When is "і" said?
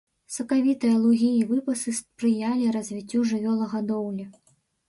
1.41-1.43